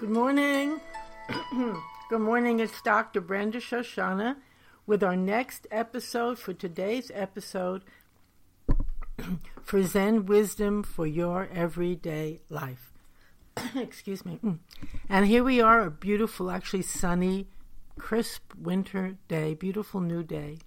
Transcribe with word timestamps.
Good 0.00 0.08
morning. 0.08 0.80
Good 2.08 2.20
morning. 2.22 2.58
It's 2.58 2.80
Dr. 2.80 3.20
Brenda 3.20 3.58
Shoshanna 3.58 4.36
with 4.86 5.04
our 5.04 5.14
next 5.14 5.66
episode 5.70 6.38
for 6.38 6.54
today's 6.54 7.10
episode 7.12 7.82
for 9.62 9.82
Zen 9.82 10.24
wisdom 10.24 10.82
for 10.82 11.06
your 11.06 11.50
everyday 11.52 12.40
life. 12.48 12.94
Excuse 13.76 14.24
me. 14.24 14.40
And 15.10 15.26
here 15.26 15.44
we 15.44 15.60
are, 15.60 15.82
a 15.82 15.90
beautiful, 15.90 16.50
actually 16.50 16.80
sunny, 16.80 17.48
crisp 17.98 18.54
winter 18.56 19.18
day, 19.28 19.52
beautiful 19.52 20.00
new 20.00 20.22
day, 20.22 20.60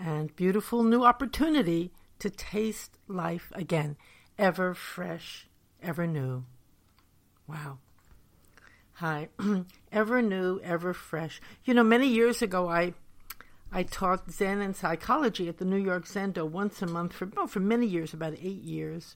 and 0.00 0.34
beautiful 0.34 0.82
new 0.82 1.04
opportunity 1.04 1.92
to 2.20 2.30
taste 2.30 2.96
life 3.06 3.52
again, 3.54 3.98
ever 4.38 4.72
fresh, 4.72 5.46
ever 5.82 6.06
new. 6.06 6.46
Wow. 7.46 7.80
Hi, 8.98 9.28
ever 9.92 10.20
new, 10.20 10.60
ever 10.64 10.92
fresh. 10.92 11.40
You 11.64 11.72
know, 11.72 11.84
many 11.84 12.08
years 12.08 12.42
ago, 12.42 12.68
I 12.68 12.94
I 13.70 13.84
taught 13.84 14.28
Zen 14.28 14.60
and 14.60 14.74
psychology 14.74 15.48
at 15.48 15.58
the 15.58 15.64
New 15.64 15.76
York 15.76 16.04
Zendo 16.04 16.44
once 16.44 16.82
a 16.82 16.86
month 16.88 17.12
for 17.12 17.30
oh, 17.36 17.46
for 17.46 17.60
many 17.60 17.86
years, 17.86 18.12
about 18.12 18.32
eight 18.32 18.64
years, 18.64 19.14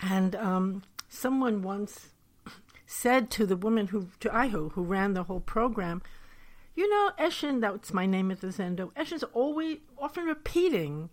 and 0.00 0.34
um, 0.34 0.84
someone 1.06 1.60
once 1.60 2.14
said 2.86 3.30
to 3.32 3.44
the 3.44 3.58
woman 3.58 3.88
who 3.88 4.08
to 4.20 4.34
Iho 4.34 4.70
who 4.70 4.82
ran 4.82 5.12
the 5.12 5.24
whole 5.24 5.40
program, 5.40 6.00
you 6.74 6.88
know, 6.88 7.10
Eshin, 7.18 7.60
that's 7.60 7.92
my 7.92 8.06
name 8.06 8.30
at 8.30 8.40
the 8.40 8.46
Zendo. 8.46 8.90
Eshin's 8.94 9.24
always 9.34 9.80
often 9.98 10.24
repeating 10.24 11.10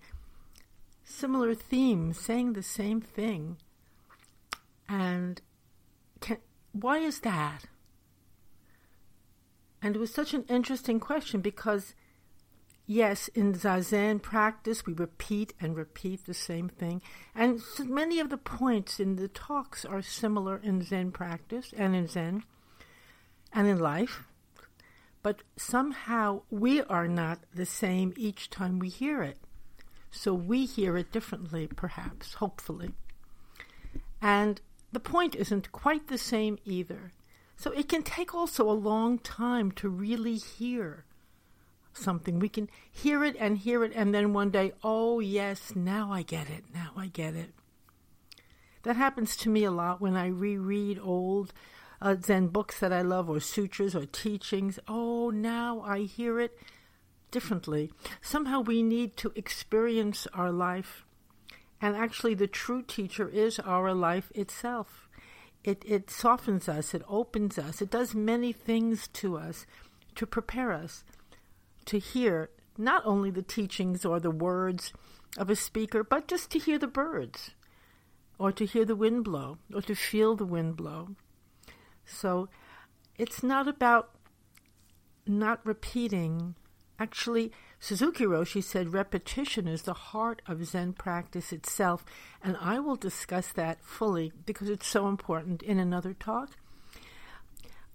similar 1.04 1.54
themes, 1.54 2.18
saying 2.18 2.54
the 2.54 2.64
same 2.64 3.02
thing, 3.02 3.58
and 4.88 5.42
can, 6.22 6.38
why 6.72 7.00
is 7.00 7.20
that? 7.20 7.66
And 9.82 9.96
it 9.96 10.00
was 10.00 10.14
such 10.14 10.34
an 10.34 10.46
interesting 10.48 11.00
question 11.00 11.42
because, 11.42 11.96
yes, 12.86 13.30
in 13.30 13.54
Zazen 13.54 14.22
practice, 14.22 14.86
we 14.86 14.94
repeat 14.94 15.54
and 15.60 15.76
repeat 15.76 16.26
the 16.26 16.34
same 16.34 16.70
thing. 16.70 17.02
And 17.34 17.60
so 17.60 17.86
many 17.86 18.20
of 18.20 18.30
the 18.30 18.38
points 18.38 19.00
in 19.00 19.16
the 19.16 19.28
talks 19.28 19.84
are 19.84 20.02
similar 20.02 20.58
in 20.58 20.84
Zen 20.84 21.12
practice 21.12 21.74
and 21.76 21.96
in 21.96 22.08
Zen 22.08 22.44
and 23.54 23.68
in 23.68 23.80
life. 23.80 24.24
But 25.24 25.44
somehow 25.56 26.42
we 26.50 26.82
are 26.84 27.08
not 27.08 27.40
the 27.54 27.66
same 27.66 28.14
each 28.18 28.50
time 28.50 28.80
we 28.80 28.90
hear 28.90 29.22
it. 29.24 29.38
So 30.12 30.34
we 30.34 30.66
hear 30.66 30.98
it 30.98 31.12
differently, 31.12 31.68
perhaps, 31.68 32.36
hopefully. 32.36 32.92
And 34.22 34.62
the 34.92 35.00
point 35.00 35.36
isn't 35.36 35.72
quite 35.72 36.08
the 36.08 36.18
same 36.18 36.58
either. 36.66 37.14
So 37.62 37.70
it 37.70 37.88
can 37.88 38.02
take 38.02 38.34
also 38.34 38.68
a 38.68 38.74
long 38.74 39.20
time 39.20 39.72
to 39.74 39.88
really 39.88 40.34
hear 40.34 41.06
something. 41.94 42.40
We 42.40 42.50
can 42.50 42.72
hear 42.92 43.24
it 43.24 43.36
and 43.38 43.56
hear 43.56 43.84
it, 43.84 43.92
and 43.94 44.16
then 44.16 44.34
one 44.34 44.50
day, 44.50 44.72
oh, 44.84 45.20
yes, 45.20 45.76
now 45.76 46.12
I 46.12 46.24
get 46.24 46.50
it. 46.50 46.64
Now 46.74 46.94
I 46.98 47.06
get 47.06 47.36
it. 47.36 47.52
That 48.82 48.96
happens 48.96 49.36
to 49.36 49.50
me 49.50 49.64
a 49.64 49.70
lot 49.70 50.02
when 50.02 50.16
I 50.16 50.26
reread 50.26 50.98
old 51.04 51.54
uh, 52.02 52.16
Zen 52.20 52.48
books 52.48 52.80
that 52.80 52.92
I 52.92 53.04
love, 53.04 53.30
or 53.30 53.40
sutras, 53.40 53.94
or 53.94 54.08
teachings. 54.08 54.80
Oh, 54.88 55.30
now 55.30 55.82
I 55.82 56.00
hear 56.00 56.40
it 56.40 56.58
differently. 57.30 57.92
Somehow 58.24 58.62
we 58.62 58.82
need 58.82 59.16
to 59.18 59.34
experience 59.36 60.26
our 60.34 60.52
life. 60.52 61.06
And 61.80 61.96
actually, 61.96 62.34
the 62.34 62.48
true 62.48 62.82
teacher 62.82 63.30
is 63.30 63.60
our 63.60 63.94
life 63.94 64.32
itself. 64.34 65.08
It, 65.64 65.84
it 65.88 66.10
softens 66.10 66.68
us, 66.68 66.94
it 66.94 67.04
opens 67.08 67.60
us, 67.60 67.82
it 67.82 67.92
does 67.92 68.16
many 68.16 68.52
things 68.52 69.08
to 69.10 69.38
us 69.38 69.66
to 70.16 70.26
prepare 70.26 70.72
us 70.72 71.04
to 71.86 72.00
hear 72.00 72.50
not 72.78 73.04
only 73.06 73.30
the 73.32 73.42
teachings 73.42 74.06
or 74.06 74.20
the 74.20 74.32
words 74.32 74.94
of 75.38 75.50
a 75.50 75.56
speaker, 75.56 76.04
but 76.04 76.28
just 76.28 76.50
to 76.52 76.60
hear 76.60 76.78
the 76.78 76.88
birds, 76.88 77.52
or 78.38 78.52
to 78.52 78.66
hear 78.66 78.86
the 78.86 78.96
wind 78.96 79.24
blow, 79.24 79.58
or 79.74 79.82
to 79.82 79.96
feel 79.96 80.36
the 80.36 80.46
wind 80.46 80.76
blow. 80.76 81.10
So 82.06 82.50
it's 83.18 83.44
not 83.44 83.68
about 83.68 84.12
not 85.26 85.66
repeating. 85.66 86.56
Actually, 87.00 87.52
Suzuki 87.84 88.26
Roshi 88.26 88.64
said 88.64 88.94
repetition 88.94 89.68
is 89.68 89.82
the 89.82 89.96
heart 89.96 90.44
of 90.48 90.64
Zen 90.64 90.94
practice 90.94 91.52
itself, 91.52 92.06
and 92.44 92.56
I 92.62 92.80
will 92.80 92.96
discuss 92.96 93.48
that 93.54 93.84
fully 93.84 94.32
because 94.46 94.70
it's 94.70 94.86
so 94.86 95.08
important 95.08 95.64
in 95.64 95.80
another 95.80 96.14
talk. 96.14 96.52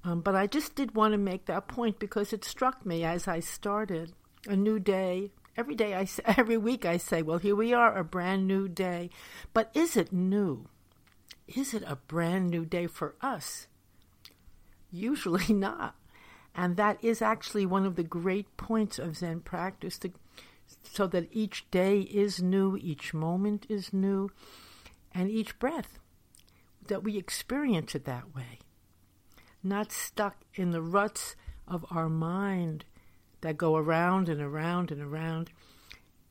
Um, 0.03 0.23
but 0.23 0.35
I 0.35 0.49
just 0.49 0.75
did 0.75 0.97
want 0.97 1.13
to 1.13 1.19
make 1.19 1.47
that 1.47 1.69
point 1.69 2.01
because 2.01 2.33
it 2.33 2.45
struck 2.45 2.85
me 2.85 3.05
as 3.05 3.29
I 3.29 3.39
started 3.39 4.13
a 4.49 4.57
new 4.57 4.81
day. 4.81 5.31
Every 5.57 5.77
day, 5.77 5.95
I 5.95 6.05
say, 6.05 6.25
every 6.37 6.57
week, 6.57 6.85
I 6.85 6.97
say, 6.97 7.23
"Well, 7.23 7.39
here 7.39 7.55
we 7.55 7.73
are, 7.73 7.97
a 7.97 8.03
brand 8.03 8.49
new 8.49 8.67
day." 8.67 9.09
But 9.55 9.71
is 9.73 9.97
it 9.97 10.13
new? 10.13 10.67
Is 11.47 11.73
it 11.73 11.85
a 11.87 11.95
brand 11.95 12.51
new 12.51 12.65
day 12.65 12.89
for 12.89 13.15
us? 13.21 13.69
Usually 14.91 15.55
not. 15.55 15.95
And 16.59 16.79
that 16.79 16.99
is 17.05 17.21
actually 17.21 17.67
one 17.67 17.85
of 17.85 17.97
the 17.97 18.03
great 18.03 18.57
points 18.57 18.99
of 18.99 19.19
Zen 19.19 19.41
practice, 19.41 19.99
to, 19.99 20.11
so 20.83 21.07
that 21.07 21.29
each 21.31 21.71
day 21.71 22.01
is 22.01 22.43
new, 22.43 22.79
each 22.79 23.13
moment 23.13 23.67
is 23.69 23.93
new, 23.93 24.31
and 25.13 25.31
each 25.31 25.59
breath, 25.59 25.99
that 26.89 27.05
we 27.05 27.19
experience 27.19 27.95
it 27.95 28.07
that 28.07 28.35
way. 28.35 28.61
Not 29.63 29.93
stuck 29.93 30.39
in 30.55 30.71
the 30.71 30.81
ruts 30.81 31.37
of 31.69 31.85
our 31.91 32.09
mind 32.09 32.87
that 33.43 33.59
go 33.59 33.77
around 33.77 34.31
and 34.31 34.41
around 34.41 34.91
and 34.91 35.03
around 35.03 35.51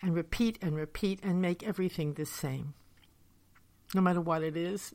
and 0.01 0.15
repeat 0.15 0.57
and 0.59 0.75
repeat 0.75 1.19
and 1.21 1.39
make 1.39 1.61
everything 1.61 2.13
the 2.13 2.25
same, 2.25 2.73
no 3.93 4.01
matter 4.01 4.21
what 4.21 4.41
it 4.41 4.57
is. 4.57 4.93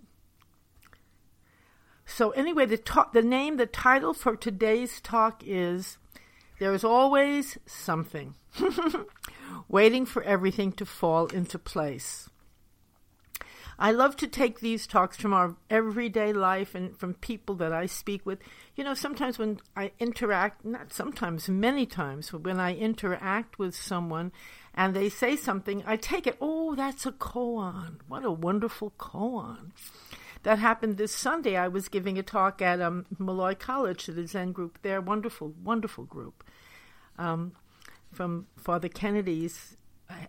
So 2.10 2.30
anyway, 2.32 2.66
the 2.66 2.76
talk, 2.76 3.12
the 3.12 3.22
name, 3.22 3.56
the 3.56 3.66
title 3.66 4.14
for 4.14 4.34
today's 4.34 5.00
talk 5.00 5.42
is 5.46 5.96
"There 6.58 6.74
is 6.74 6.82
always 6.82 7.56
something, 7.66 8.34
waiting 9.68 10.04
for 10.04 10.22
everything 10.24 10.72
to 10.72 10.84
fall 10.84 11.26
into 11.26 11.58
place." 11.58 12.28
I 13.78 13.92
love 13.92 14.16
to 14.16 14.26
take 14.26 14.58
these 14.60 14.86
talks 14.86 15.16
from 15.16 15.32
our 15.32 15.56
everyday 15.70 16.34
life 16.34 16.74
and 16.74 16.94
from 16.98 17.14
people 17.14 17.54
that 17.54 17.72
I 17.72 17.86
speak 17.86 18.26
with. 18.26 18.40
You 18.74 18.84
know, 18.84 18.92
sometimes 18.92 19.38
when 19.38 19.60
I 19.74 19.92
interact, 19.98 20.64
not 20.64 20.92
sometimes, 20.92 21.48
many 21.48 21.86
times, 21.86 22.32
when 22.32 22.60
I 22.60 22.74
interact 22.74 23.58
with 23.58 23.74
someone 23.74 24.32
and 24.74 24.94
they 24.94 25.08
say 25.08 25.36
something, 25.36 25.82
I 25.86 25.96
take 25.96 26.26
it, 26.26 26.36
oh, 26.40 26.74
that's 26.74 27.06
a 27.06 27.12
koan. 27.12 28.00
What 28.06 28.24
a 28.24 28.30
wonderful 28.30 28.92
koan 28.98 29.72
that 30.42 30.58
happened 30.58 30.96
this 30.96 31.14
Sunday. 31.14 31.56
I 31.56 31.68
was 31.68 31.88
giving 31.88 32.18
a 32.18 32.22
talk 32.22 32.62
at 32.62 32.80
um, 32.80 33.06
Molloy 33.18 33.54
College 33.54 34.04
to 34.04 34.12
the 34.12 34.26
Zen 34.26 34.52
group 34.52 34.78
there. 34.82 35.00
Wonderful, 35.00 35.54
wonderful 35.62 36.04
group 36.04 36.44
um, 37.18 37.52
from 38.12 38.46
Father 38.56 38.88
Kennedy's 38.88 39.76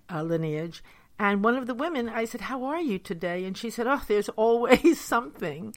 uh, 0.09 0.23
lineage. 0.23 0.83
And 1.17 1.43
one 1.43 1.55
of 1.55 1.67
the 1.67 1.73
women, 1.73 2.09
I 2.09 2.25
said, 2.25 2.41
How 2.41 2.63
are 2.65 2.81
you 2.81 2.99
today? 2.99 3.45
And 3.45 3.57
she 3.57 3.69
said, 3.69 3.87
Oh, 3.87 4.01
there's 4.07 4.29
always 4.35 4.99
something, 4.99 5.75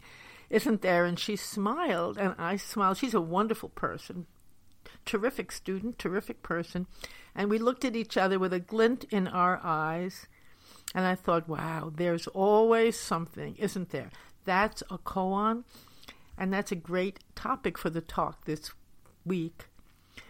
isn't 0.50 0.82
there? 0.82 1.04
And 1.04 1.18
she 1.18 1.36
smiled, 1.36 2.18
and 2.18 2.34
I 2.38 2.56
smiled. 2.56 2.96
She's 2.96 3.14
a 3.14 3.20
wonderful 3.20 3.68
person, 3.68 4.26
terrific 5.04 5.52
student, 5.52 5.98
terrific 5.98 6.42
person. 6.42 6.86
And 7.34 7.50
we 7.50 7.58
looked 7.58 7.84
at 7.84 7.96
each 7.96 8.16
other 8.16 8.38
with 8.38 8.52
a 8.52 8.60
glint 8.60 9.04
in 9.10 9.28
our 9.28 9.60
eyes 9.62 10.26
and 10.94 11.04
I 11.06 11.14
thought, 11.14 11.48
wow, 11.48 11.92
there's 11.94 12.26
always 12.28 12.98
something, 12.98 13.56
isn't 13.56 13.90
there? 13.90 14.10
That's 14.44 14.82
a 14.90 14.98
koan, 14.98 15.64
and 16.38 16.52
that's 16.52 16.72
a 16.72 16.76
great 16.76 17.20
topic 17.34 17.76
for 17.76 17.90
the 17.90 18.00
talk 18.00 18.44
this 18.44 18.70
week 19.24 19.64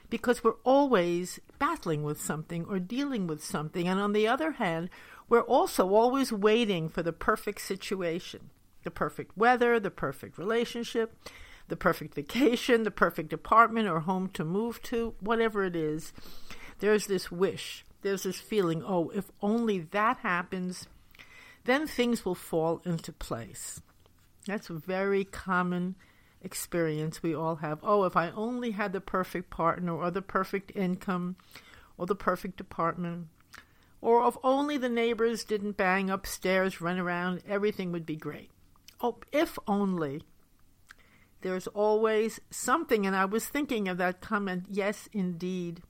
because 0.09 0.45
we're 0.45 0.61
always 0.65 1.41
battling 1.59 2.03
with 2.03 2.21
something 2.21 2.65
or 2.67 2.79
dealing 2.79 3.27
with 3.27 3.45
something. 3.45 3.89
And 3.89 4.01
on 4.01 4.13
the 4.13 4.29
other 4.29 4.53
hand, 4.53 4.91
we're 5.29 5.41
also 5.41 5.93
always 5.95 6.33
waiting 6.33 6.89
for 6.89 7.03
the 7.03 7.13
perfect 7.13 7.61
situation 7.61 8.51
the 8.85 8.91
perfect 8.91 9.35
weather, 9.35 9.81
the 9.81 9.91
perfect 9.91 10.37
relationship, 10.37 11.17
the 11.69 11.77
perfect 11.77 12.15
vacation, 12.15 12.83
the 12.83 12.91
perfect 12.91 13.33
apartment 13.33 13.89
or 13.89 14.01
home 14.01 14.29
to 14.29 14.45
move 14.45 14.83
to, 14.83 15.15
whatever 15.21 15.65
it 15.65 15.75
is. 15.75 16.13
There's 16.81 17.07
this 17.07 17.33
wish 17.33 17.85
there's 18.05 18.23
this 18.23 18.39
feeling, 18.39 18.85
oh, 18.87 19.09
if 19.09 19.33
only 19.43 19.81
that 19.81 20.19
happens, 20.19 20.87
then 21.65 21.87
things 21.89 22.25
will 22.25 22.35
fall 22.37 22.81
into 22.85 23.13
place. 23.13 23.81
That's 24.47 24.71
a 24.71 24.75
very 24.75 25.25
common 25.25 25.97
experience 26.43 27.23
we 27.23 27.35
all 27.35 27.57
have. 27.57 27.81
Oh, 27.83 28.05
if 28.05 28.17
I 28.17 28.31
only 28.31 28.73
had 28.73 28.93
the 28.93 29.01
perfect 29.01 29.51
partner 29.51 29.95
or 29.97 30.11
the 30.11 30.23
perfect 30.23 30.71
income 30.77 31.37
or 31.97 32.07
the 32.07 32.15
perfect 32.15 32.61
apartment, 32.61 33.29
or 34.01 34.29
if 34.29 34.37
only 34.45 34.77
the 34.77 34.91
neighbors 34.91 35.43
didn't 35.43 35.79
bang 35.79 36.11
upstairs, 36.11 36.83
run 36.83 36.99
around, 36.99 37.43
everything 37.49 37.91
would 37.91 38.05
be 38.05 38.17
great. 38.17 38.51
Oh, 39.01 39.17
if 39.33 39.59
only. 39.67 40.23
There's 41.41 41.67
always 41.69 42.41
something, 42.51 43.07
and 43.07 43.17
I 43.17 43.25
was 43.25 43.47
thinking 43.47 43.89
of 43.89 43.97
that 43.99 44.21
comment. 44.21 44.67
Yes, 44.71 45.09
indeed. 45.13 45.83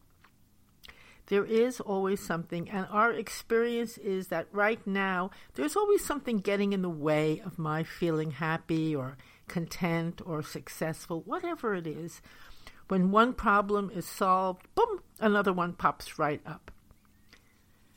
There 1.27 1.45
is 1.45 1.81
always 1.81 2.21
something, 2.21 2.69
and 2.69 2.87
our 2.91 3.11
experience 3.11 3.97
is 3.97 4.29
that 4.29 4.47
right 4.53 4.85
now, 4.87 5.31
there's 5.55 5.77
always 5.77 6.05
something 6.05 6.39
getting 6.39 6.75
in 6.75 6.83
the 6.83 6.91
way 6.91 7.41
of 7.45 7.59
my 7.59 7.83
feeling 7.83 8.33
happy 8.33 8.95
or 8.95 9.17
content 9.49 10.21
or 10.27 10.43
successful, 10.43 11.23
whatever 11.23 11.75
it 11.75 11.87
is. 11.87 12.21
When 12.89 13.11
one 13.11 13.33
problem 13.33 13.91
is 13.95 14.07
solved, 14.07 14.67
boom, 14.75 15.01
another 15.19 15.53
one 15.53 15.73
pops 15.73 16.19
right 16.19 16.43
up. 16.47 16.71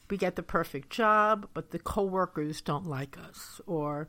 We 0.10 0.16
get 0.16 0.38
the 0.38 0.44
perfect 0.44 0.90
job, 0.90 1.50
but 1.54 1.72
the 1.72 1.80
coworkers 1.80 2.62
don't 2.62 2.88
like 2.88 3.18
us, 3.18 3.60
or 3.68 4.08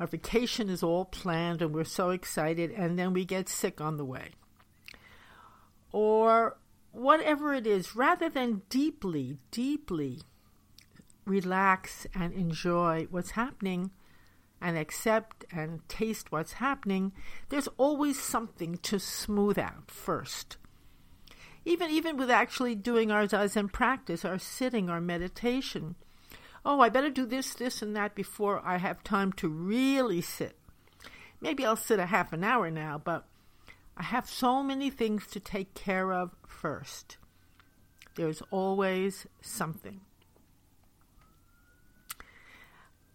our 0.00 0.08
vacation 0.08 0.68
is 0.68 0.82
all 0.82 1.04
planned 1.04 1.62
and 1.62 1.72
we're 1.72 1.84
so 1.84 2.10
excited, 2.10 2.72
and 2.72 2.98
then 2.98 3.12
we 3.12 3.24
get 3.24 3.48
sick 3.48 3.80
on 3.80 3.96
the 3.96 4.04
way. 4.04 4.30
Or 5.92 6.56
whatever 6.92 7.54
it 7.54 7.66
is, 7.66 7.96
rather 7.96 8.28
than 8.28 8.62
deeply, 8.68 9.38
deeply 9.50 10.20
relax 11.26 12.06
and 12.14 12.32
enjoy 12.32 13.06
what's 13.10 13.32
happening 13.32 13.90
and 14.60 14.76
accept 14.76 15.44
and 15.50 15.86
taste 15.88 16.30
what's 16.30 16.54
happening, 16.54 17.12
there's 17.48 17.68
always 17.78 18.20
something 18.20 18.76
to 18.78 18.98
smooth 18.98 19.58
out 19.58 19.90
first. 19.90 20.56
Even 21.64 21.90
even 21.90 22.16
with 22.16 22.30
actually 22.30 22.74
doing 22.74 23.10
our 23.10 23.26
zazen 23.26 23.70
practice, 23.70 24.24
our 24.24 24.38
sitting, 24.38 24.88
our 24.90 25.00
meditation. 25.00 25.94
Oh, 26.64 26.80
I 26.80 26.90
better 26.90 27.10
do 27.10 27.24
this, 27.24 27.54
this, 27.54 27.80
and 27.80 27.96
that 27.96 28.14
before 28.14 28.60
I 28.64 28.78
have 28.78 29.02
time 29.02 29.32
to 29.34 29.48
really 29.48 30.20
sit. 30.20 30.58
Maybe 31.40 31.64
I'll 31.64 31.76
sit 31.76 31.98
a 31.98 32.06
half 32.06 32.34
an 32.34 32.44
hour 32.44 32.70
now, 32.70 33.00
but 33.02 33.26
I 34.00 34.02
have 34.04 34.26
so 34.26 34.62
many 34.62 34.88
things 34.88 35.26
to 35.26 35.40
take 35.40 35.74
care 35.74 36.10
of 36.10 36.34
first. 36.46 37.18
There's 38.16 38.42
always 38.50 39.26
something. 39.42 40.00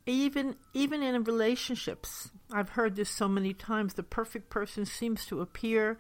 Even 0.06 0.58
even 0.76 1.02
in 1.02 1.24
relationships, 1.24 2.30
I've 2.52 2.70
heard 2.70 2.96
this 2.96 3.10
so 3.10 3.28
many 3.28 3.52
times, 3.52 3.96
the 3.96 4.04
perfect 4.04 4.52
person 4.52 4.86
seems 4.86 5.26
to 5.26 5.42
appear. 5.42 5.98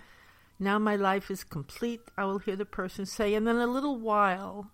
Now 0.59 0.77
my 0.77 0.95
life 0.95 1.31
is 1.31 1.43
complete, 1.43 2.01
I 2.15 2.25
will 2.25 2.37
hear 2.37 2.55
the 2.55 2.63
person 2.63 3.07
say, 3.07 3.33
and 3.33 3.47
then 3.47 3.55
a 3.55 3.65
little 3.65 3.97
while 3.97 4.69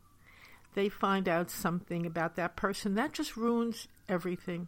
they 0.74 0.90
find 0.90 1.30
out 1.30 1.50
something 1.50 2.06
about 2.06 2.36
that 2.36 2.57
person 2.57 2.96
that 2.96 3.14
just 3.14 3.38
ruins 3.38 3.88
everything. 4.10 4.68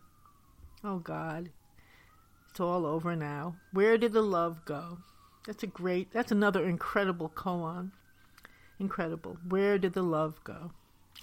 Oh 0.85 0.99
God. 0.99 1.49
It's 2.49 2.61
all 2.61 2.85
over 2.85 3.13
now. 3.13 3.57
Where 3.73 3.97
did 3.97 4.13
the 4.13 4.21
love 4.21 4.63
go? 4.63 4.99
That's 5.45 5.63
a 5.63 5.67
great, 5.67 6.11
that's 6.11 6.31
another 6.31 6.65
incredible 6.65 7.29
koan. 7.29 7.91
Incredible. 8.79 9.37
Where 9.47 9.77
did 9.77 9.93
the 9.93 10.01
love 10.03 10.43
go? 10.43 10.71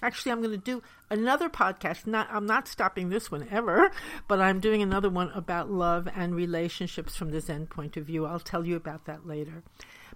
Actually, 0.03 0.31
I'm 0.31 0.41
going 0.41 0.51
to 0.51 0.57
do 0.57 0.81
another 1.09 1.49
podcast. 1.49 2.07
Not, 2.07 2.27
I'm 2.31 2.45
not 2.45 2.67
stopping 2.67 3.09
this 3.09 3.29
one 3.29 3.47
ever, 3.51 3.91
but 4.27 4.39
I'm 4.39 4.59
doing 4.59 4.81
another 4.81 5.09
one 5.09 5.29
about 5.29 5.69
love 5.69 6.07
and 6.15 6.33
relationships 6.35 7.15
from 7.15 7.31
the 7.31 7.41
Zen 7.41 7.67
point 7.67 7.97
of 7.97 8.05
view. 8.05 8.25
I'll 8.25 8.39
tell 8.39 8.65
you 8.65 8.75
about 8.75 9.05
that 9.05 9.27
later. 9.27 9.63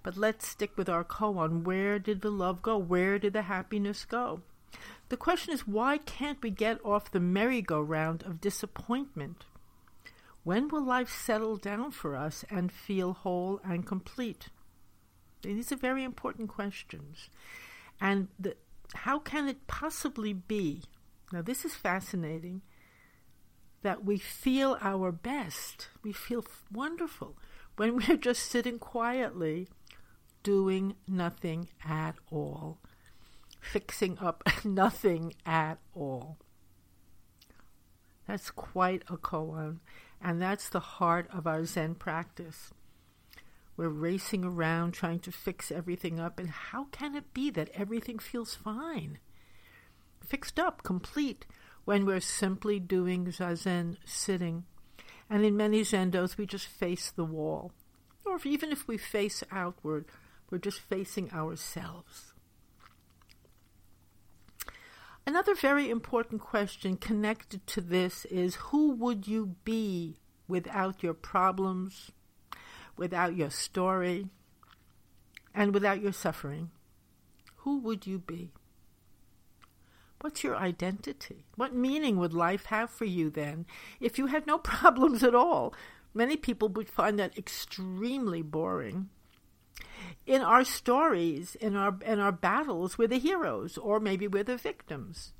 But 0.02 0.16
let's 0.16 0.46
stick 0.46 0.76
with 0.76 0.88
our 0.88 1.04
koan. 1.04 1.64
Where 1.64 1.98
did 1.98 2.20
the 2.20 2.30
love 2.30 2.62
go? 2.62 2.78
Where 2.78 3.18
did 3.18 3.32
the 3.32 3.42
happiness 3.42 4.04
go? 4.04 4.40
The 5.08 5.16
question 5.16 5.52
is, 5.52 5.68
why 5.68 5.98
can't 5.98 6.42
we 6.42 6.50
get 6.50 6.84
off 6.84 7.10
the 7.10 7.20
merry-go-round 7.20 8.24
of 8.24 8.40
disappointment? 8.40 9.44
When 10.46 10.68
will 10.68 10.84
life 10.84 11.10
settle 11.10 11.56
down 11.56 11.90
for 11.90 12.14
us 12.14 12.44
and 12.48 12.70
feel 12.70 13.14
whole 13.14 13.60
and 13.64 13.84
complete? 13.84 14.50
These 15.42 15.72
are 15.72 15.76
very 15.76 16.04
important 16.04 16.48
questions. 16.48 17.30
And 18.00 18.28
the, 18.38 18.54
how 18.94 19.18
can 19.18 19.48
it 19.48 19.66
possibly 19.66 20.32
be? 20.32 20.84
Now, 21.32 21.42
this 21.42 21.64
is 21.64 21.74
fascinating 21.74 22.62
that 23.82 24.04
we 24.04 24.18
feel 24.18 24.78
our 24.80 25.10
best, 25.10 25.88
we 26.04 26.12
feel 26.12 26.44
wonderful 26.72 27.36
when 27.74 27.96
we're 28.08 28.16
just 28.16 28.48
sitting 28.48 28.78
quietly 28.78 29.66
doing 30.44 30.94
nothing 31.08 31.70
at 31.84 32.14
all, 32.30 32.78
fixing 33.60 34.16
up 34.20 34.44
nothing 34.64 35.34
at 35.44 35.78
all. 35.92 36.38
That's 38.28 38.52
quite 38.52 39.02
a 39.08 39.16
koan. 39.16 39.78
And 40.20 40.40
that's 40.40 40.68
the 40.68 40.80
heart 40.80 41.28
of 41.32 41.46
our 41.46 41.64
Zen 41.64 41.94
practice. 41.94 42.72
We're 43.76 43.88
racing 43.88 44.44
around 44.44 44.92
trying 44.92 45.20
to 45.20 45.32
fix 45.32 45.70
everything 45.70 46.18
up, 46.18 46.38
and 46.38 46.48
how 46.48 46.84
can 46.84 47.14
it 47.14 47.34
be 47.34 47.50
that 47.50 47.70
everything 47.74 48.18
feels 48.18 48.54
fine? 48.54 49.18
Fixed 50.24 50.58
up, 50.58 50.82
complete, 50.82 51.44
when 51.84 52.06
we're 52.06 52.20
simply 52.20 52.80
doing 52.80 53.26
zazen, 53.26 53.96
sitting. 54.04 54.64
And 55.28 55.44
in 55.44 55.56
many 55.56 55.82
zendos, 55.82 56.38
we 56.38 56.46
just 56.46 56.66
face 56.66 57.10
the 57.10 57.24
wall. 57.24 57.72
Or 58.24 58.36
if, 58.36 58.46
even 58.46 58.72
if 58.72 58.88
we 58.88 58.96
face 58.96 59.44
outward, 59.52 60.06
we're 60.50 60.58
just 60.58 60.80
facing 60.80 61.30
ourselves. 61.32 62.32
Another 65.28 65.56
very 65.56 65.90
important 65.90 66.40
question 66.40 66.96
connected 66.96 67.66
to 67.66 67.80
this 67.80 68.24
is 68.26 68.54
who 68.70 68.92
would 68.92 69.26
you 69.26 69.56
be 69.64 70.20
without 70.46 71.02
your 71.02 71.14
problems, 71.14 72.12
without 72.96 73.34
your 73.34 73.50
story, 73.50 74.28
and 75.52 75.74
without 75.74 76.00
your 76.00 76.12
suffering? 76.12 76.70
Who 77.58 77.78
would 77.78 78.06
you 78.06 78.20
be? 78.20 78.52
What's 80.20 80.44
your 80.44 80.56
identity? 80.56 81.44
What 81.56 81.74
meaning 81.74 82.18
would 82.18 82.32
life 82.32 82.66
have 82.66 82.88
for 82.88 83.04
you 83.04 83.28
then 83.28 83.66
if 83.98 84.18
you 84.18 84.26
had 84.26 84.46
no 84.46 84.58
problems 84.76 85.24
at 85.24 85.34
all? 85.34 85.74
Many 86.14 86.36
people 86.36 86.68
would 86.68 86.88
find 86.88 87.18
that 87.18 87.36
extremely 87.36 88.42
boring 88.42 89.10
in 90.26 90.42
our 90.42 90.64
stories, 90.64 91.54
in 91.56 91.76
our 91.76 91.98
in 92.04 92.18
our 92.18 92.32
battles, 92.32 92.98
we're 92.98 93.08
the 93.08 93.18
heroes, 93.18 93.78
or 93.78 94.00
maybe 94.00 94.26
we're 94.26 94.44
the 94.44 94.56
victims. 94.56 95.32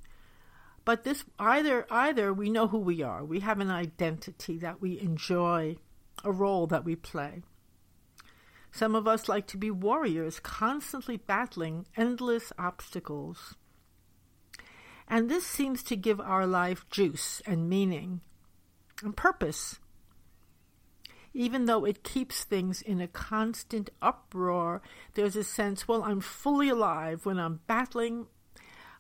But 0.84 1.02
this 1.02 1.24
either 1.38 1.86
either 1.90 2.32
we 2.32 2.48
know 2.48 2.68
who 2.68 2.78
we 2.78 3.02
are, 3.02 3.24
we 3.24 3.40
have 3.40 3.60
an 3.60 3.70
identity 3.70 4.58
that 4.58 4.80
we 4.80 5.00
enjoy, 5.00 5.76
a 6.24 6.30
role 6.30 6.66
that 6.68 6.84
we 6.84 6.94
play. 6.94 7.42
Some 8.70 8.94
of 8.94 9.08
us 9.08 9.28
like 9.28 9.46
to 9.48 9.56
be 9.56 9.70
warriors, 9.70 10.38
constantly 10.38 11.16
battling 11.16 11.86
endless 11.96 12.52
obstacles. 12.58 13.54
And 15.08 15.28
this 15.28 15.46
seems 15.46 15.82
to 15.84 15.96
give 15.96 16.20
our 16.20 16.46
life 16.46 16.84
juice 16.90 17.40
and 17.46 17.68
meaning 17.68 18.20
and 19.02 19.16
purpose 19.16 19.78
even 21.36 21.66
though 21.66 21.84
it 21.84 22.02
keeps 22.02 22.44
things 22.44 22.80
in 22.80 23.00
a 23.00 23.06
constant 23.06 23.90
uproar, 24.00 24.80
there's 25.14 25.36
a 25.36 25.44
sense, 25.44 25.86
well, 25.86 26.02
I'm 26.02 26.20
fully 26.20 26.70
alive 26.70 27.26
when 27.26 27.38
I'm 27.38 27.60
battling 27.66 28.26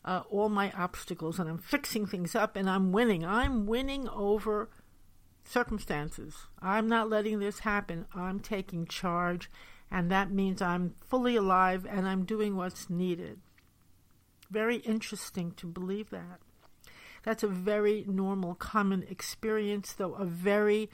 uh, 0.04 0.22
all 0.30 0.50
my 0.50 0.70
obstacles 0.72 1.38
and 1.38 1.48
I'm 1.48 1.58
fixing 1.58 2.06
things 2.06 2.34
up 2.34 2.54
and 2.54 2.68
I'm 2.68 2.92
winning. 2.92 3.24
I'm 3.24 3.66
winning 3.66 4.06
over 4.10 4.68
circumstances. 5.44 6.34
I'm 6.60 6.88
not 6.88 7.08
letting 7.08 7.38
this 7.38 7.60
happen. 7.60 8.04
I'm 8.14 8.40
taking 8.40 8.86
charge, 8.86 9.50
and 9.90 10.10
that 10.10 10.30
means 10.30 10.60
I'm 10.60 10.94
fully 11.08 11.36
alive 11.36 11.86
and 11.88 12.06
I'm 12.06 12.24
doing 12.24 12.54
what's 12.54 12.90
needed. 12.90 13.40
Very 14.50 14.76
interesting 14.76 15.52
to 15.52 15.66
believe 15.66 16.10
that. 16.10 16.40
That's 17.22 17.42
a 17.42 17.48
very 17.48 18.04
normal, 18.06 18.54
common 18.54 19.04
experience, 19.08 19.94
though 19.94 20.14
a 20.14 20.24
very 20.26 20.90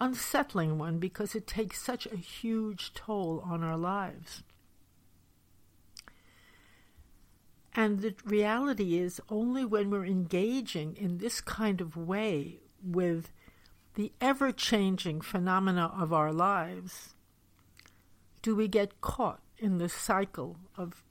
unsettling 0.00 0.78
one 0.78 0.98
because 0.98 1.34
it 1.34 1.46
takes 1.46 1.80
such 1.80 2.06
a 2.06 2.16
huge 2.16 2.94
toll 2.94 3.42
on 3.44 3.62
our 3.62 3.76
lives. 3.76 4.42
And 7.74 8.00
the 8.00 8.14
reality 8.24 8.98
is, 8.98 9.20
only 9.28 9.64
when 9.64 9.90
we're 9.90 10.06
engaging 10.06 10.96
in 10.96 11.18
this 11.18 11.40
kind 11.40 11.80
of 11.80 11.96
way 11.96 12.60
with 12.82 13.32
the 13.94 14.12
ever 14.20 14.52
changing 14.52 15.20
phenomena 15.20 15.92
of 15.96 16.12
our 16.12 16.32
lives 16.32 17.14
do 18.42 18.54
we 18.54 18.68
get 18.68 19.00
caught 19.00 19.40
in 19.58 19.78
the 19.78 19.88
cycle 19.88 20.56
of 20.76 21.02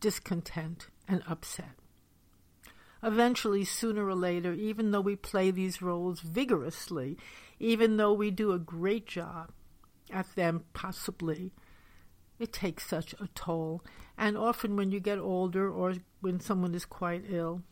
discontent 0.00 0.88
and 1.06 1.22
upset. 1.28 1.76
Eventually, 3.02 3.64
sooner 3.64 4.06
or 4.06 4.14
later, 4.14 4.52
even 4.52 4.90
though 4.90 5.00
we 5.00 5.16
play 5.16 5.50
these 5.50 5.82
roles 5.82 6.20
vigorously, 6.20 7.18
even 7.58 7.96
though 7.96 8.12
we 8.12 8.30
do 8.30 8.52
a 8.52 8.58
great 8.58 9.06
job 9.06 9.50
at 10.10 10.34
them, 10.36 10.64
possibly, 10.72 11.52
it 12.38 12.52
takes 12.52 12.86
such 12.86 13.14
a 13.14 13.28
toll. 13.34 13.82
And 14.16 14.36
often, 14.36 14.76
when 14.76 14.92
you 14.92 15.00
get 15.00 15.18
older 15.18 15.70
or 15.70 15.94
when 16.20 16.38
someone 16.38 16.74
is 16.74 16.84
quite 16.84 17.24
ill, 17.28 17.62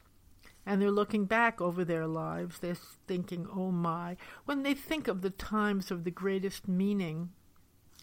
and 0.67 0.81
they're 0.81 0.91
looking 0.91 1.25
back 1.25 1.61
over 1.61 1.85
their 1.85 2.07
lives, 2.07 2.59
they're 2.59 2.77
thinking, 3.07 3.47
oh 3.55 3.71
my. 3.71 4.17
When 4.45 4.63
they 4.63 4.75
think 4.75 5.09
of 5.09 5.23
the 5.23 5.31
times 5.31 5.91
of 5.91 6.05
the 6.05 6.11
greatest 6.11 6.69
meaning, 6.69 7.31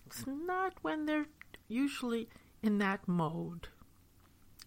it's 0.05 0.25
not 0.25 0.73
when 0.81 1.05
they're 1.05 1.27
usually 1.67 2.29
in 2.63 2.77
that 2.79 3.07
mode. 3.07 3.67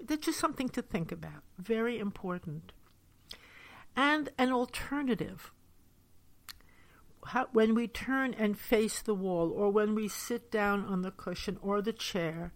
That's 0.03 0.27
just 0.27 0.39
something 0.39 0.69
to 0.71 0.83
think 0.83 1.13
about. 1.13 1.43
Very 1.59 1.99
important. 1.99 2.73
And 3.97 4.31
an 4.39 4.53
alternative. 4.53 5.53
How, 7.27 7.49
when 7.53 7.75
we 7.75 7.87
turn 7.87 8.35
and 8.35 8.59
face 8.59 9.03
the 9.03 9.15
wall, 9.15 9.51
or 9.51 9.71
when 9.71 9.95
we 9.95 10.09
sit 10.09 10.51
down 10.51 10.85
on 10.87 11.03
the 11.03 11.11
cushion 11.11 11.59
or 11.61 11.83
the 11.83 11.93
chair 11.93 12.53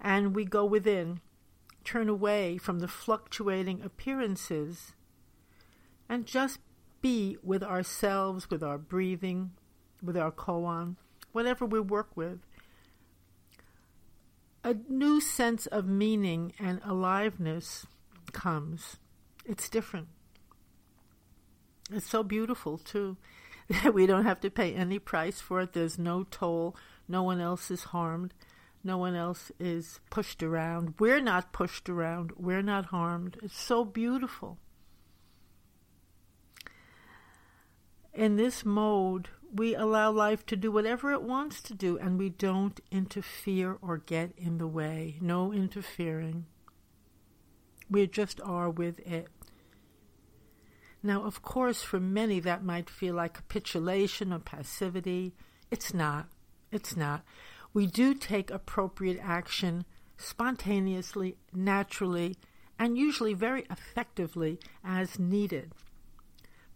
and 0.00 0.34
we 0.34 0.44
go 0.44 0.64
within, 0.64 1.20
turn 1.84 2.08
away 2.08 2.58
from 2.58 2.80
the 2.80 2.88
fluctuating 2.88 3.82
appearances 3.82 4.94
and 6.08 6.26
just 6.26 6.58
be 7.00 7.36
with 7.42 7.62
ourselves, 7.62 8.50
with 8.50 8.62
our 8.62 8.78
breathing, 8.78 9.52
with 10.02 10.16
our 10.16 10.32
koan, 10.32 10.96
whatever 11.32 11.64
we 11.64 11.80
work 11.80 12.16
with, 12.16 12.40
a 14.62 14.76
new 14.88 15.20
sense 15.20 15.66
of 15.66 15.86
meaning 15.86 16.52
and 16.58 16.80
aliveness 16.84 17.86
comes. 18.32 18.98
It's 19.44 19.68
different. 19.68 20.08
It's 21.92 22.08
so 22.08 22.22
beautiful, 22.22 22.78
too. 22.78 23.16
that 23.70 23.94
we 23.94 24.06
don't 24.06 24.24
have 24.24 24.40
to 24.40 24.50
pay 24.50 24.74
any 24.74 24.98
price 24.98 25.40
for 25.40 25.60
it. 25.60 25.72
There's 25.72 25.98
no 25.98 26.24
toll. 26.24 26.76
No 27.06 27.22
one 27.22 27.40
else 27.40 27.70
is 27.70 27.84
harmed. 27.84 28.34
No 28.82 28.98
one 28.98 29.14
else 29.14 29.52
is 29.60 30.00
pushed 30.10 30.42
around. 30.42 30.94
We're 30.98 31.20
not 31.20 31.52
pushed 31.52 31.88
around. 31.88 32.32
We're 32.36 32.62
not 32.62 32.86
harmed. 32.86 33.36
It's 33.42 33.60
so 33.60 33.84
beautiful. 33.84 34.58
In 38.12 38.36
this 38.36 38.64
mode, 38.64 39.28
we 39.52 39.74
allow 39.74 40.10
life 40.10 40.46
to 40.46 40.56
do 40.56 40.70
whatever 40.70 41.12
it 41.12 41.22
wants 41.22 41.60
to 41.62 41.74
do 41.74 41.98
and 41.98 42.18
we 42.18 42.28
don't 42.28 42.80
interfere 42.90 43.78
or 43.82 43.98
get 43.98 44.32
in 44.36 44.58
the 44.58 44.66
way. 44.66 45.16
No 45.20 45.52
interfering. 45.52 46.46
We 47.90 48.06
just 48.06 48.40
are 48.42 48.70
with 48.70 49.00
it. 49.00 49.28
Now, 51.02 51.22
of 51.24 51.42
course, 51.42 51.82
for 51.82 51.98
many 51.98 52.40
that 52.40 52.64
might 52.64 52.90
feel 52.90 53.14
like 53.14 53.34
capitulation 53.34 54.32
or 54.32 54.38
passivity. 54.38 55.34
It's 55.70 55.94
not. 55.94 56.28
It's 56.70 56.96
not. 56.96 57.24
We 57.72 57.86
do 57.86 58.14
take 58.14 58.50
appropriate 58.50 59.18
action 59.22 59.84
spontaneously, 60.16 61.36
naturally, 61.52 62.36
and 62.78 62.98
usually 62.98 63.34
very 63.34 63.64
effectively 63.70 64.60
as 64.84 65.18
needed. 65.18 65.72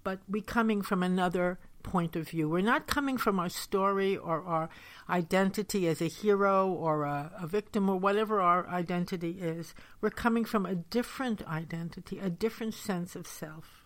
But 0.02 0.21
we 0.28 0.40
coming 0.40 0.83
from 0.83 1.02
another 1.02 1.59
point 1.85 2.17
of 2.17 2.31
view. 2.31 2.49
We're 2.49 2.62
not 2.62 2.88
coming 2.88 3.17
from 3.17 3.38
our 3.38 3.49
story 3.49 4.17
or 4.17 4.43
our 4.43 4.69
identity 5.09 5.87
as 5.87 6.00
a 6.00 6.09
hero 6.09 6.69
or 6.69 7.05
a, 7.05 7.31
a, 7.38 7.47
victim 7.47 7.88
or 7.88 7.97
whatever 7.97 8.41
our 8.41 8.67
identity 8.67 9.37
is. 9.41 9.75
We're 10.00 10.11
coming 10.11 10.45
from 10.45 10.67
a 10.67 10.75
different 10.75 11.47
identity, 11.47 12.19
a 12.19 12.31
different 12.31 12.75
sense 12.75 13.14
of 13.14 13.29
self 13.29 13.85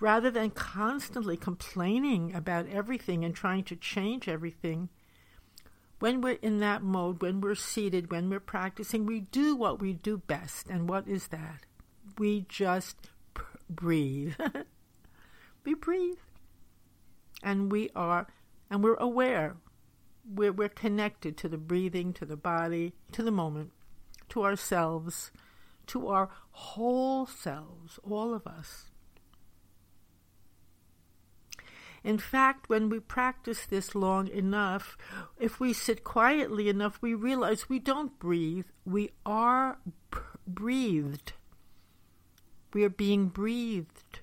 rather 0.00 0.30
than 0.30 0.50
constantly 0.50 1.36
complaining 1.36 2.34
about 2.34 2.68
everything 2.68 3.24
and 3.24 3.34
trying 3.34 3.64
to 3.64 3.76
change 3.76 4.28
everything, 4.28 4.88
when 5.98 6.20
we're 6.20 6.38
in 6.42 6.58
that 6.60 6.82
mode, 6.82 7.20
when 7.20 7.40
we're 7.40 7.56
seated, 7.56 8.10
when 8.10 8.30
we're 8.30 8.40
practicing, 8.40 9.04
we 9.04 9.20
do 9.20 9.56
what 9.56 9.80
we 9.80 9.92
do 9.92 10.18
best. 10.18 10.68
And 10.68 10.88
what 10.88 11.08
is 11.08 11.28
that? 11.28 11.66
We 12.18 12.46
just 12.48 13.10
breathe. 13.68 14.34
we 15.68 15.74
breathe. 15.74 16.16
And 17.42 17.70
we 17.70 17.90
are, 17.94 18.26
and 18.70 18.82
we're 18.82 18.94
aware. 18.94 19.56
We're, 20.24 20.52
we're 20.52 20.70
connected 20.70 21.36
to 21.36 21.48
the 21.48 21.58
breathing, 21.58 22.14
to 22.14 22.24
the 22.24 22.38
body, 22.38 22.94
to 23.12 23.22
the 23.22 23.30
moment, 23.30 23.72
to 24.30 24.44
ourselves, 24.44 25.30
to 25.88 26.08
our 26.08 26.30
whole 26.52 27.26
selves, 27.26 27.98
all 28.02 28.32
of 28.32 28.46
us. 28.46 28.86
In 32.02 32.16
fact, 32.16 32.70
when 32.70 32.88
we 32.88 33.00
practice 33.00 33.66
this 33.66 33.94
long 33.94 34.28
enough, 34.28 34.96
if 35.38 35.60
we 35.60 35.74
sit 35.74 36.02
quietly 36.02 36.70
enough, 36.70 36.98
we 37.02 37.12
realize 37.12 37.68
we 37.68 37.78
don't 37.78 38.18
breathe. 38.18 38.66
We 38.86 39.10
are 39.26 39.78
breathed. 40.46 41.34
We 42.72 42.84
are 42.84 42.90
being 42.90 43.28
breathed. 43.28 44.20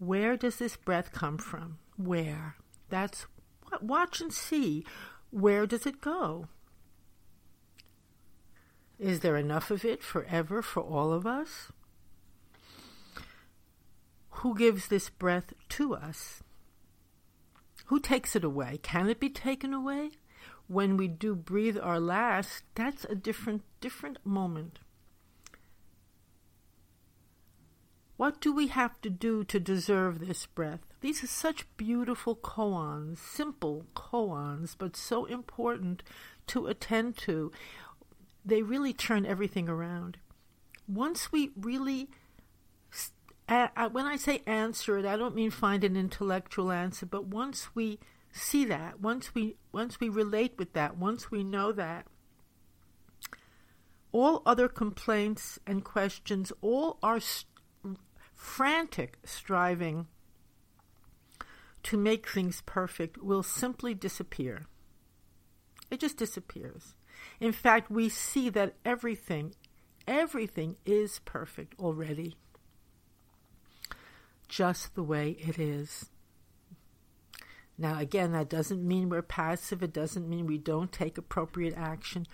Where 0.00 0.36
does 0.36 0.56
this 0.56 0.76
breath 0.76 1.12
come 1.12 1.38
from? 1.38 1.78
Where? 1.96 2.56
That's 2.88 3.26
what 3.68 3.84
watch 3.84 4.20
and 4.20 4.32
see. 4.32 4.84
Where 5.30 5.64
does 5.64 5.86
it 5.86 6.00
go? 6.00 6.48
Is 8.98 9.20
there 9.20 9.36
enough 9.36 9.70
of 9.70 9.84
it 9.84 10.02
forever 10.02 10.60
for 10.60 10.82
all 10.82 11.12
of 11.12 11.24
us? 11.24 11.70
who 14.40 14.54
gives 14.54 14.88
this 14.88 15.10
breath 15.10 15.52
to 15.68 15.94
us? 15.94 16.42
Who 17.86 18.00
takes 18.00 18.34
it 18.34 18.42
away? 18.42 18.78
Can 18.82 19.08
it 19.08 19.20
be 19.20 19.28
taken 19.28 19.74
away? 19.74 20.12
When 20.66 20.96
we 20.96 21.08
do 21.08 21.34
breathe 21.34 21.76
our 21.76 22.00
last, 22.00 22.62
that's 22.74 23.04
a 23.04 23.14
different 23.14 23.62
different 23.80 24.18
moment. 24.24 24.78
What 28.20 28.38
do 28.38 28.52
we 28.52 28.66
have 28.66 29.00
to 29.00 29.08
do 29.08 29.44
to 29.44 29.58
deserve 29.58 30.18
this 30.18 30.44
breath? 30.44 30.80
These 31.00 31.24
are 31.24 31.26
such 31.26 31.64
beautiful 31.78 32.36
koans, 32.36 33.16
simple 33.16 33.86
koans, 33.96 34.74
but 34.76 34.94
so 34.94 35.24
important 35.24 36.02
to 36.48 36.66
attend 36.66 37.16
to. 37.20 37.50
They 38.44 38.60
really 38.60 38.92
turn 38.92 39.24
everything 39.24 39.70
around. 39.70 40.18
Once 40.86 41.32
we 41.32 41.52
really 41.58 42.10
when 43.48 44.04
I 44.04 44.16
say 44.16 44.42
answer 44.46 44.98
it, 44.98 45.06
I 45.06 45.16
don't 45.16 45.34
mean 45.34 45.50
find 45.50 45.82
an 45.82 45.96
intellectual 45.96 46.70
answer, 46.70 47.06
but 47.06 47.24
once 47.24 47.74
we 47.74 48.00
see 48.32 48.66
that, 48.66 49.00
once 49.00 49.34
we 49.34 49.56
once 49.72 49.98
we 49.98 50.10
relate 50.10 50.58
with 50.58 50.74
that, 50.74 50.98
once 50.98 51.30
we 51.30 51.42
know 51.42 51.72
that, 51.72 52.06
all 54.12 54.42
other 54.44 54.68
complaints 54.68 55.58
and 55.66 55.82
questions, 55.82 56.52
all 56.60 56.98
our 57.02 57.18
st- 57.18 57.49
frantic 58.40 59.18
striving 59.22 60.06
to 61.82 61.98
make 61.98 62.26
things 62.26 62.62
perfect 62.64 63.22
will 63.22 63.42
simply 63.42 63.92
disappear. 63.92 64.66
It 65.90 66.00
just 66.00 66.16
disappears. 66.16 66.94
In 67.38 67.52
fact, 67.52 67.90
we 67.90 68.08
see 68.08 68.48
that 68.48 68.76
everything, 68.82 69.54
everything 70.08 70.76
is 70.86 71.20
perfect 71.26 71.78
already 71.78 72.34
just 74.48 74.94
the 74.94 75.02
way 75.02 75.36
it 75.38 75.58
is. 75.58 76.08
Now, 77.76 77.98
again, 77.98 78.32
that 78.32 78.48
doesn't 78.48 78.82
mean 78.82 79.10
we're 79.10 79.22
passive, 79.22 79.82
it 79.82 79.92
doesn't 79.92 80.28
mean 80.28 80.46
we 80.46 80.58
don't 80.58 80.90
take 80.90 81.18
appropriate 81.18 81.74
action, 81.76 82.26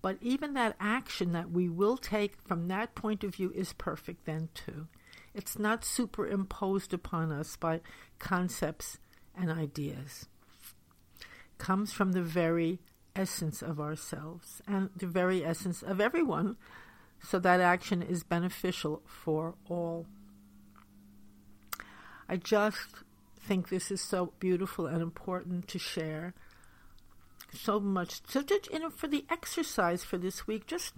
but 0.00 0.16
even 0.22 0.54
that 0.54 0.74
action 0.80 1.32
that 1.32 1.50
we 1.50 1.68
will 1.68 1.98
take 1.98 2.36
from 2.48 2.68
that 2.68 2.94
point 2.94 3.22
of 3.22 3.34
view 3.34 3.52
is 3.54 3.74
perfect 3.74 4.24
then, 4.24 4.48
too. 4.54 4.88
It's 5.34 5.58
not 5.58 5.84
superimposed 5.84 6.92
upon 6.92 7.30
us 7.30 7.56
by 7.56 7.80
concepts 8.18 8.98
and 9.36 9.50
ideas. 9.50 10.26
It 11.20 11.58
comes 11.58 11.92
from 11.92 12.12
the 12.12 12.22
very 12.22 12.80
essence 13.14 13.62
of 13.62 13.80
ourselves 13.80 14.60
and 14.66 14.90
the 14.96 15.06
very 15.06 15.44
essence 15.44 15.82
of 15.82 16.00
everyone, 16.00 16.56
so 17.22 17.38
that 17.38 17.60
action 17.60 18.02
is 18.02 18.22
beneficial 18.22 19.02
for 19.04 19.54
all. 19.68 20.06
I 22.28 22.36
just 22.36 22.88
think 23.40 23.68
this 23.68 23.90
is 23.90 24.00
so 24.00 24.32
beautiful 24.38 24.86
and 24.86 25.02
important 25.02 25.68
to 25.68 25.78
share. 25.78 26.34
So 27.52 27.80
much. 27.80 28.20
So, 28.28 28.42
just, 28.42 28.70
you 28.72 28.78
know, 28.78 28.90
for 28.90 29.08
the 29.08 29.24
exercise 29.28 30.04
for 30.04 30.18
this 30.18 30.46
week, 30.46 30.66
just 30.66 30.94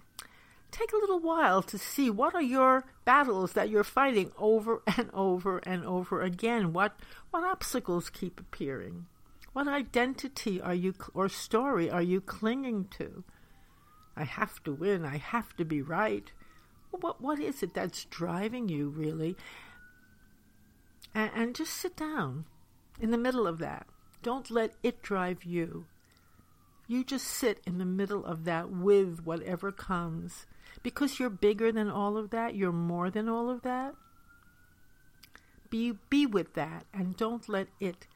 take 0.73 0.91
a 0.91 0.97
little 0.97 1.19
while 1.19 1.61
to 1.63 1.77
see 1.77 2.09
what 2.09 2.35
are 2.35 2.41
your 2.41 2.85
battles 3.05 3.53
that 3.53 3.69
you're 3.69 3.83
fighting 3.83 4.31
over 4.37 4.81
and 4.97 5.09
over 5.13 5.59
and 5.59 5.85
over 5.85 6.21
again. 6.21 6.73
What 6.73 6.95
what 7.31 7.43
obstacles 7.43 8.09
keep 8.09 8.39
appearing? 8.39 9.05
What 9.53 9.67
identity 9.67 10.59
are 10.59 10.73
you 10.73 10.93
or 11.13 11.29
story 11.29 11.89
are 11.89 12.01
you 12.01 12.19
clinging 12.19 12.87
to? 12.97 13.23
I 14.15 14.23
have 14.25 14.61
to 14.63 14.73
win. 14.73 15.05
I 15.05 15.17
have 15.17 15.55
to 15.57 15.65
be 15.65 15.81
right. 15.81 16.31
What 16.91 17.21
what 17.21 17.39
is 17.39 17.63
it 17.63 17.73
that's 17.73 18.05
driving 18.05 18.67
you 18.69 18.89
really? 18.89 19.35
and, 21.15 21.31
and 21.35 21.55
just 21.55 21.73
sit 21.73 21.95
down 21.95 22.45
in 22.99 23.11
the 23.11 23.17
middle 23.17 23.47
of 23.47 23.59
that. 23.59 23.87
Don't 24.21 24.49
let 24.49 24.73
it 24.83 25.01
drive 25.01 25.43
you. 25.43 25.85
you 26.87 27.03
just 27.03 27.27
sit 27.27 27.61
in 27.65 27.77
the 27.77 27.85
middle 27.85 28.25
of 28.25 28.43
that 28.45 28.69
with 28.69 29.21
whatever 29.23 29.71
comes 29.71 30.45
because 30.81 31.19
you're 31.19 31.29
bigger 31.29 31.71
than 31.71 31.89
all 31.89 32.17
of 32.17 32.31
that, 32.31 32.55
you're 32.55 32.71
more 32.71 33.09
than 33.09 33.29
all 33.29 33.49
of 33.49 33.61
that. 33.61 33.93
Be 35.69 35.93
be 36.09 36.25
with 36.25 36.53
that 36.53 36.85
and 36.93 37.17
don't 37.17 37.47
let 37.49 37.67
it 37.79 38.07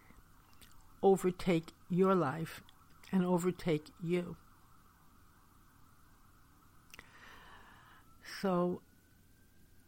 overtake 1.01 1.71
your 1.89 2.15
life 2.15 2.61
and 3.11 3.25
overtake 3.25 3.87
you. 4.01 4.35
So 8.41 8.81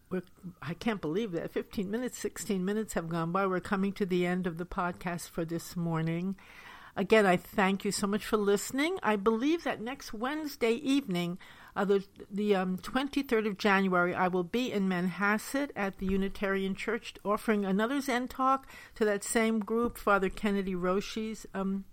we're, 0.10 0.24
I 0.62 0.74
can't 0.74 1.02
believe 1.02 1.32
that 1.34 1.52
15 1.52 1.92
minutes, 1.92 2.18
16 2.18 2.64
minutes 2.64 2.94
have 2.94 3.10
gone 3.10 3.32
by. 3.32 3.46
We're 3.46 3.60
coming 3.60 3.94
to 3.94 4.06
the 4.06 4.26
end 4.26 4.48
of 4.48 4.58
the 4.58 4.66
podcast 4.66 5.30
for 5.30 5.46
this 5.46 5.76
morning. 5.76 6.36
Again, 6.96 7.26
I 7.26 7.38
thank 7.38 7.86
you 7.86 7.92
so 7.92 8.08
much 8.08 8.26
for 8.26 8.38
listening. 8.38 8.98
I 9.04 9.16
believe 9.16 9.64
that 9.64 9.82
next 9.82 10.14
Wednesday 10.14 10.74
evening, 10.74 11.38
uh, 11.80 11.86
the, 11.86 12.04
the 12.30 12.56
um, 12.56 12.78
23rd 12.78 13.48
of 13.48 13.58
January, 13.58 14.14
I 14.14 14.28
will 14.28 14.44
be 14.44 14.70
in 14.70 14.90
Manhasset 14.90 15.70
at 15.78 15.98
the 16.00 16.08
Unitarian 16.08 16.76
Church 16.76 17.14
offering 17.24 17.64
another 17.64 18.02
Zen 18.02 18.28
talk 18.28 18.68
to 18.96 19.06
that 19.06 19.24
same 19.24 19.62
group, 19.62 19.98
Father 19.98 20.28
Kennedy 20.28 20.76
Roshi's 20.76 21.46
um, 21.54 21.86